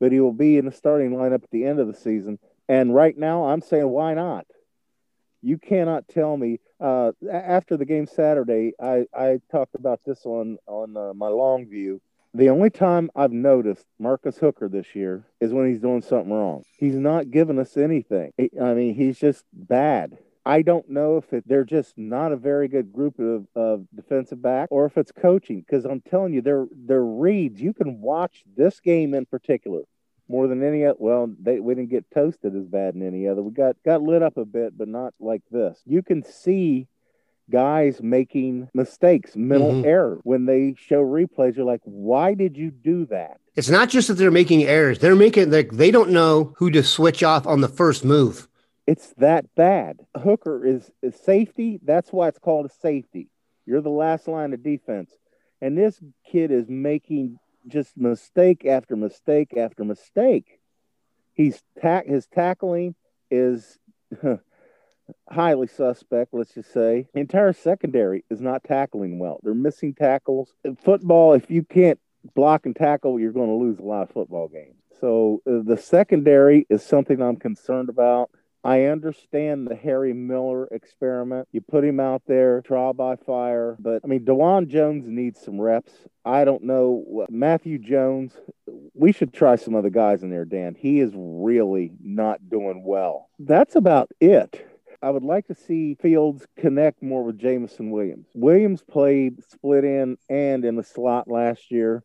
but 0.00 0.10
he 0.10 0.18
will 0.18 0.32
be 0.32 0.58
in 0.58 0.64
the 0.64 0.72
starting 0.72 1.12
lineup 1.12 1.44
at 1.44 1.50
the 1.52 1.66
end 1.66 1.78
of 1.78 1.86
the 1.86 1.94
season. 1.94 2.40
And 2.70 2.94
right 2.94 3.16
now, 3.18 3.46
I'm 3.46 3.62
saying 3.62 3.88
why 3.88 4.14
not? 4.14 4.46
You 5.42 5.58
cannot 5.58 6.06
tell 6.06 6.36
me. 6.36 6.60
Uh, 6.78 7.12
after 7.30 7.76
the 7.76 7.84
game 7.84 8.06
Saturday, 8.06 8.72
I, 8.80 9.06
I 9.12 9.40
talked 9.50 9.74
about 9.74 10.00
this 10.06 10.24
on 10.24 10.58
on 10.66 10.96
uh, 10.96 11.12
my 11.14 11.28
long 11.28 11.66
view 11.66 12.00
the 12.32 12.50
only 12.50 12.70
time 12.70 13.10
I've 13.16 13.32
noticed 13.32 13.86
Marcus 13.98 14.38
Hooker 14.38 14.68
this 14.68 14.94
year 14.94 15.24
is 15.40 15.52
when 15.52 15.68
he's 15.68 15.80
doing 15.80 16.02
something 16.02 16.32
wrong. 16.32 16.62
He's 16.78 16.94
not 16.94 17.30
giving 17.30 17.58
us 17.58 17.76
anything. 17.76 18.32
I 18.38 18.74
mean, 18.74 18.94
he's 18.94 19.18
just 19.18 19.44
bad. 19.52 20.16
I 20.46 20.62
don't 20.62 20.88
know 20.88 21.16
if 21.16 21.32
it, 21.32 21.44
they're 21.46 21.64
just 21.64 21.98
not 21.98 22.32
a 22.32 22.36
very 22.36 22.68
good 22.68 22.92
group 22.92 23.18
of, 23.18 23.46
of 23.54 23.86
defensive 23.94 24.40
back 24.40 24.68
or 24.70 24.86
if 24.86 24.96
it's 24.96 25.12
coaching 25.12 25.60
because 25.60 25.84
I'm 25.84 26.00
telling 26.00 26.32
you, 26.32 26.40
their 26.40 26.66
their 26.72 27.04
reads. 27.04 27.60
You 27.60 27.74
can 27.74 28.00
watch 28.00 28.42
this 28.56 28.80
game 28.80 29.12
in 29.12 29.26
particular 29.26 29.82
more 30.30 30.46
than 30.46 30.62
any 30.62 30.84
other. 30.84 30.96
Well, 30.98 31.34
they, 31.40 31.58
we 31.60 31.74
didn't 31.74 31.90
get 31.90 32.10
toasted 32.14 32.54
as 32.54 32.64
bad 32.64 32.94
in 32.94 33.06
any 33.06 33.26
other. 33.26 33.42
We 33.42 33.50
got 33.50 33.76
got 33.84 34.02
lit 34.02 34.22
up 34.22 34.36
a 34.36 34.44
bit, 34.44 34.78
but 34.78 34.88
not 34.88 35.12
like 35.18 35.42
this. 35.50 35.78
You 35.84 36.02
can 36.02 36.22
see 36.22 36.86
guys 37.50 38.00
making 38.00 38.68
mistakes, 38.72 39.34
mental 39.34 39.72
mm-hmm. 39.72 39.88
error. 39.88 40.20
When 40.22 40.46
they 40.46 40.76
show 40.78 41.02
replays, 41.02 41.56
you're 41.56 41.66
like, 41.66 41.80
why 41.82 42.34
did 42.34 42.56
you 42.56 42.70
do 42.70 43.06
that? 43.06 43.40
It's 43.56 43.68
not 43.68 43.90
just 43.90 44.06
that 44.08 44.14
they're 44.14 44.30
making 44.30 44.62
errors, 44.62 45.00
they're 45.00 45.16
making 45.16 45.50
like 45.50 45.72
they 45.72 45.90
don't 45.90 46.10
know 46.10 46.54
who 46.58 46.70
to 46.70 46.82
switch 46.84 47.22
off 47.22 47.46
on 47.46 47.60
the 47.60 47.68
first 47.68 48.04
move. 48.04 48.46
It's 48.86 49.12
that 49.18 49.54
bad. 49.54 50.00
Hooker 50.16 50.64
is, 50.64 50.90
is 51.02 51.14
safety. 51.14 51.80
That's 51.82 52.12
why 52.12 52.28
it's 52.28 52.38
called 52.38 52.66
a 52.66 52.70
safety. 52.80 53.28
You're 53.66 53.82
the 53.82 53.90
last 53.90 54.26
line 54.26 54.52
of 54.52 54.62
defense. 54.62 55.12
And 55.60 55.76
this 55.76 56.00
kid 56.24 56.50
is 56.50 56.68
making 56.68 57.38
just 57.66 57.96
mistake 57.96 58.64
after 58.64 58.96
mistake 58.96 59.56
after 59.56 59.84
mistake. 59.84 60.60
He's 61.32 61.62
tack 61.80 62.06
his 62.06 62.26
tackling 62.26 62.94
is 63.30 63.78
highly 65.30 65.66
suspect, 65.66 66.32
let's 66.32 66.54
just 66.54 66.72
say. 66.72 67.06
The 67.14 67.20
entire 67.20 67.52
secondary 67.52 68.24
is 68.30 68.40
not 68.40 68.64
tackling 68.64 69.18
well. 69.18 69.40
They're 69.42 69.54
missing 69.54 69.94
tackles. 69.94 70.54
In 70.64 70.76
football, 70.76 71.34
if 71.34 71.50
you 71.50 71.62
can't 71.62 71.98
block 72.34 72.66
and 72.66 72.76
tackle, 72.76 73.18
you're 73.18 73.32
going 73.32 73.48
to 73.48 73.54
lose 73.64 73.78
a 73.78 73.82
lot 73.82 74.02
of 74.02 74.10
football 74.10 74.48
games. 74.48 74.76
So 75.00 75.40
uh, 75.46 75.60
the 75.64 75.76
secondary 75.76 76.66
is 76.68 76.82
something 76.82 77.22
I'm 77.22 77.36
concerned 77.36 77.88
about. 77.88 78.30
I 78.62 78.84
understand 78.84 79.66
the 79.66 79.74
Harry 79.74 80.12
Miller 80.12 80.66
experiment. 80.66 81.48
You 81.52 81.62
put 81.62 81.84
him 81.84 81.98
out 81.98 82.22
there, 82.26 82.60
trial 82.60 82.92
by 82.92 83.16
fire. 83.16 83.76
But 83.78 84.02
I 84.04 84.06
mean, 84.06 84.24
Dawand 84.24 84.68
Jones 84.68 85.06
needs 85.06 85.40
some 85.40 85.60
reps. 85.60 85.92
I 86.24 86.44
don't 86.44 86.64
know. 86.64 87.26
Matthew 87.30 87.78
Jones, 87.78 88.34
we 88.94 89.12
should 89.12 89.32
try 89.32 89.56
some 89.56 89.74
other 89.74 89.90
guys 89.90 90.22
in 90.22 90.30
there, 90.30 90.44
Dan. 90.44 90.76
He 90.78 91.00
is 91.00 91.12
really 91.14 91.92
not 92.02 92.50
doing 92.50 92.84
well. 92.84 93.30
That's 93.38 93.76
about 93.76 94.10
it. 94.20 94.66
I 95.02 95.08
would 95.08 95.24
like 95.24 95.46
to 95.46 95.54
see 95.54 95.94
Fields 95.94 96.46
connect 96.58 97.02
more 97.02 97.24
with 97.24 97.38
Jameson 97.38 97.90
Williams. 97.90 98.26
Williams 98.34 98.82
played 98.82 99.42
split 99.48 99.84
end 99.84 100.18
and 100.28 100.64
in 100.66 100.76
the 100.76 100.82
slot 100.82 101.26
last 101.26 101.70
year. 101.70 102.02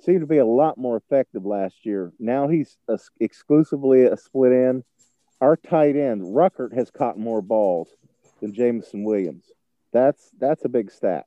Seemed 0.00 0.20
to 0.20 0.26
be 0.26 0.38
a 0.38 0.46
lot 0.46 0.78
more 0.78 0.96
effective 0.96 1.44
last 1.44 1.84
year. 1.84 2.12
Now 2.18 2.48
he's 2.48 2.78
a, 2.88 2.98
exclusively 3.20 4.04
a 4.04 4.16
split 4.16 4.52
end. 4.52 4.84
Our 5.40 5.56
tight 5.56 5.96
end 5.96 6.22
Ruckert 6.22 6.74
has 6.74 6.90
caught 6.90 7.18
more 7.18 7.42
balls 7.42 7.88
than 8.40 8.54
Jameson 8.54 9.04
Williams. 9.04 9.44
That's 9.92 10.30
that's 10.38 10.64
a 10.64 10.68
big 10.68 10.90
stat. 10.90 11.26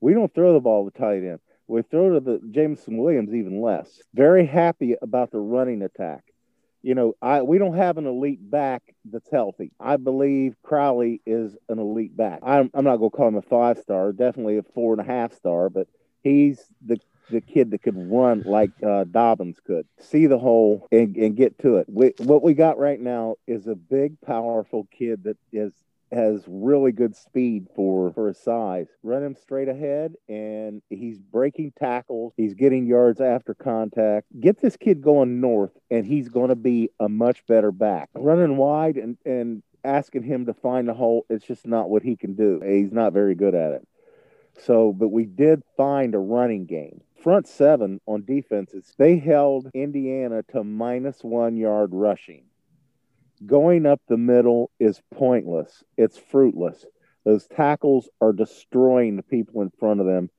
We 0.00 0.12
don't 0.12 0.32
throw 0.34 0.52
the 0.52 0.60
ball 0.60 0.88
to 0.88 0.96
tight 0.96 1.24
end. 1.24 1.40
We 1.68 1.82
throw 1.82 2.14
to 2.14 2.20
the 2.20 2.40
Jameson 2.50 2.98
Williams 2.98 3.34
even 3.34 3.60
less. 3.60 4.00
Very 4.14 4.46
happy 4.46 4.94
about 5.02 5.32
the 5.32 5.38
running 5.38 5.82
attack 5.82 6.22
you 6.86 6.94
know, 6.94 7.16
I 7.20 7.42
we 7.42 7.58
don't 7.58 7.76
have 7.76 7.98
an 7.98 8.06
elite 8.06 8.48
back 8.48 8.94
that's 9.04 9.28
healthy. 9.28 9.72
I 9.80 9.96
believe 9.96 10.54
Crowley 10.62 11.20
is 11.26 11.56
an 11.68 11.80
elite 11.80 12.16
back. 12.16 12.38
I'm, 12.44 12.70
I'm 12.72 12.84
not 12.84 12.98
going 12.98 13.10
to 13.10 13.16
call 13.16 13.26
him 13.26 13.34
a 13.34 13.42
five 13.42 13.78
star, 13.78 14.12
definitely 14.12 14.58
a 14.58 14.62
four 14.62 14.92
and 14.92 15.00
a 15.00 15.04
half 15.04 15.34
star, 15.34 15.68
but 15.68 15.88
he's 16.22 16.64
the 16.86 17.00
the 17.30 17.40
kid 17.40 17.70
that 17.70 17.82
could 17.82 17.96
run 17.96 18.42
like 18.44 18.70
uh, 18.82 19.04
Dobbins 19.04 19.58
could, 19.64 19.86
see 19.98 20.26
the 20.26 20.38
hole 20.38 20.86
and, 20.92 21.16
and 21.16 21.36
get 21.36 21.58
to 21.60 21.76
it. 21.76 21.86
We, 21.88 22.12
what 22.18 22.42
we 22.42 22.54
got 22.54 22.78
right 22.78 23.00
now 23.00 23.36
is 23.46 23.66
a 23.66 23.74
big, 23.74 24.20
powerful 24.20 24.86
kid 24.90 25.24
that 25.24 25.36
is 25.52 25.72
has 26.12 26.44
really 26.46 26.92
good 26.92 27.16
speed 27.16 27.66
for 27.74 28.12
for 28.12 28.28
his 28.28 28.38
size. 28.38 28.86
Run 29.02 29.24
him 29.24 29.34
straight 29.34 29.68
ahead, 29.68 30.14
and 30.28 30.80
he's 30.88 31.18
breaking 31.18 31.72
tackles. 31.78 32.32
He's 32.36 32.54
getting 32.54 32.86
yards 32.86 33.20
after 33.20 33.54
contact. 33.54 34.26
Get 34.38 34.60
this 34.60 34.76
kid 34.76 35.02
going 35.02 35.40
north, 35.40 35.72
and 35.90 36.06
he's 36.06 36.28
going 36.28 36.50
to 36.50 36.56
be 36.56 36.90
a 37.00 37.08
much 37.08 37.44
better 37.46 37.72
back. 37.72 38.08
Running 38.14 38.56
wide 38.56 38.96
and 38.96 39.18
and 39.24 39.62
asking 39.84 40.24
him 40.24 40.46
to 40.46 40.54
find 40.54 40.88
a 40.88 40.94
hole, 40.94 41.24
it's 41.30 41.46
just 41.46 41.66
not 41.66 41.88
what 41.88 42.02
he 42.02 42.16
can 42.16 42.34
do. 42.34 42.60
He's 42.60 42.92
not 42.92 43.12
very 43.12 43.34
good 43.34 43.54
at 43.54 43.72
it. 43.72 43.88
So, 44.58 44.92
but 44.92 45.08
we 45.08 45.24
did 45.24 45.62
find 45.76 46.14
a 46.14 46.18
running 46.18 46.66
game. 46.66 47.02
Front 47.22 47.48
seven 47.48 48.00
on 48.06 48.24
defenses, 48.24 48.94
they 48.98 49.18
held 49.18 49.70
Indiana 49.74 50.42
to 50.52 50.64
minus 50.64 51.22
one 51.22 51.56
yard 51.56 51.90
rushing. 51.92 52.44
Going 53.44 53.84
up 53.84 54.00
the 54.08 54.16
middle 54.16 54.70
is 54.78 55.02
pointless. 55.12 55.84
It's 55.96 56.18
fruitless. 56.18 56.86
Those 57.24 57.46
tackles 57.48 58.08
are 58.20 58.32
destroying 58.32 59.16
the 59.16 59.22
people 59.22 59.60
in 59.62 59.70
front 59.78 60.00
of 60.00 60.06
them. 60.06 60.30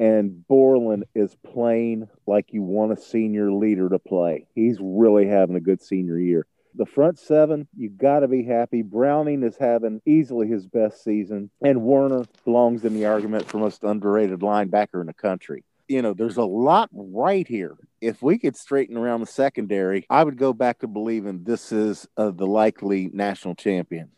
And 0.00 0.46
Borland 0.48 1.04
is 1.14 1.36
playing 1.44 2.08
like 2.26 2.52
you 2.52 2.62
want 2.62 2.92
a 2.92 2.96
senior 2.96 3.52
leader 3.52 3.90
to 3.90 3.98
play. 3.98 4.46
He's 4.54 4.78
really 4.80 5.26
having 5.26 5.56
a 5.56 5.60
good 5.60 5.82
senior 5.82 6.18
year. 6.18 6.46
The 6.74 6.86
front 6.86 7.18
seven, 7.18 7.66
you 7.76 7.90
got 7.90 8.20
to 8.20 8.28
be 8.28 8.44
happy. 8.44 8.82
Browning 8.82 9.42
is 9.42 9.56
having 9.58 10.00
easily 10.06 10.46
his 10.46 10.66
best 10.66 11.02
season, 11.02 11.50
and 11.62 11.82
Werner 11.82 12.24
belongs 12.44 12.84
in 12.84 12.94
the 12.94 13.06
argument 13.06 13.48
for 13.48 13.58
most 13.58 13.82
underrated 13.82 14.40
linebacker 14.40 15.00
in 15.00 15.06
the 15.06 15.12
country. 15.12 15.64
You 15.88 16.02
know, 16.02 16.14
there's 16.14 16.36
a 16.36 16.44
lot 16.44 16.88
right 16.92 17.46
here. 17.46 17.76
If 18.00 18.22
we 18.22 18.38
could 18.38 18.56
straighten 18.56 18.96
around 18.96 19.20
the 19.20 19.26
secondary, 19.26 20.06
I 20.08 20.22
would 20.22 20.38
go 20.38 20.52
back 20.52 20.78
to 20.78 20.86
believing 20.86 21.42
this 21.42 21.72
is 21.72 22.06
uh, 22.16 22.30
the 22.30 22.46
likely 22.46 23.10
national 23.12 23.56
champion. 23.56 24.10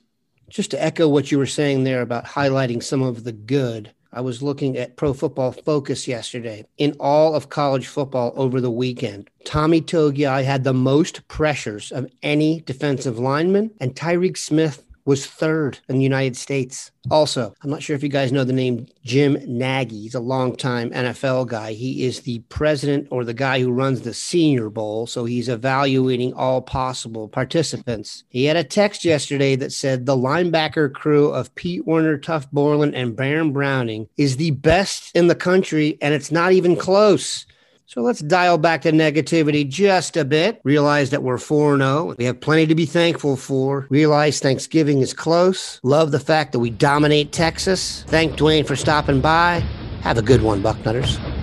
Just 0.50 0.73
to 0.73 0.82
echo 0.82 1.09
what 1.09 1.32
you 1.32 1.38
were 1.38 1.47
saying 1.47 1.85
there 1.85 2.02
about 2.02 2.26
highlighting 2.26 2.82
some 2.82 3.02
of 3.02 3.25
the 3.25 3.32
good, 3.32 3.94
I 4.14 4.21
was 4.21 4.42
looking 4.42 4.76
at 4.76 4.97
Pro 4.97 5.14
Football 5.14 5.52
Focus 5.52 6.07
yesterday. 6.07 6.66
In 6.76 6.95
all 7.00 7.35
of 7.35 7.49
college 7.49 7.87
football 7.87 8.35
over 8.37 8.61
the 8.61 8.71
weekend, 8.71 9.31
Tommy 9.47 9.81
Togiai 9.81 10.45
had 10.45 10.64
the 10.64 10.75
most 10.75 11.26
pressures 11.28 11.90
of 11.90 12.11
any 12.23 12.61
defensive 12.61 13.19
lineman, 13.19 13.71
and 13.81 13.95
Tyreke 13.95 14.37
Smith 14.37 14.85
was 15.04 15.26
third 15.26 15.78
in 15.88 15.97
the 15.97 16.04
United 16.04 16.37
States. 16.37 16.90
Also, 17.11 17.52
I'm 17.62 17.71
not 17.71 17.82
sure 17.82 17.97
if 17.97 18.02
you 18.02 18.09
guys 18.09 18.30
know 18.30 18.44
the 18.44 18.52
name 18.52 18.87
Jim 19.04 19.37
Nagy. 19.47 20.02
He's 20.02 20.14
a 20.14 20.21
longtime 20.21 20.90
NFL 20.90 21.49
guy. 21.49 21.73
He 21.73 22.04
is 22.04 22.21
the 22.21 22.38
president 22.49 23.09
or 23.11 23.25
the 23.25 23.35
guy 23.35 23.61
who 23.61 23.73
runs 23.73 24.02
the 24.02 24.14
Senior 24.14 24.71
Bowl. 24.71 25.06
So 25.06 25.25
he's 25.25 25.49
evaluating 25.49 26.32
all 26.35 26.62
possible 26.62 27.28
participants. 27.28 28.23
He 28.28 28.44
had 28.44 28.56
a 28.56 28.64
text 28.64 29.04
yesterday 29.04 29.56
that 29.56 29.73
said 29.73 30.06
the 30.06 30.16
linebacker 30.16 30.92
crew 30.92 31.28
of 31.30 31.54
Pete 31.56 31.87
Werner, 31.87 32.18
Tuf 32.18 32.50
Borland, 32.52 32.94
and 32.94 33.16
Baron 33.16 33.52
Browning 33.52 34.09
is 34.16 34.37
the 34.37 34.52
best 34.52 35.14
in 35.16 35.26
the 35.26 35.35
country, 35.35 35.99
and 36.00 36.14
it's 36.14 36.30
not 36.30 36.52
even 36.52 36.76
close. 36.76 37.47
So 37.92 38.00
let's 38.00 38.20
dial 38.20 38.56
back 38.56 38.80
the 38.82 38.90
negativity 38.90 39.68
just 39.68 40.16
a 40.16 40.25
bit. 40.25 40.62
Realize 40.64 41.11
that 41.11 41.22
we're 41.22 41.37
4 41.37 41.76
0. 41.76 42.14
We 42.16 42.25
have 42.25 42.40
plenty 42.40 42.66
to 42.68 42.75
be 42.75 42.87
thankful 42.87 43.37
for. 43.37 43.87
Realize 43.90 44.40
Thanksgiving 44.40 45.02
is 45.02 45.12
close. 45.12 45.78
Love 45.82 46.11
the 46.11 46.18
fact 46.18 46.52
that 46.52 46.61
we 46.61 46.70
dominate 46.70 47.32
Texas. 47.32 48.02
Thank 48.08 48.38
Dwayne 48.38 48.66
for 48.66 48.76
stopping 48.76 49.20
by. 49.20 49.62
Have 50.00 50.16
a 50.16 50.22
good 50.22 50.40
one, 50.40 50.62
Bucknutters. 50.62 51.41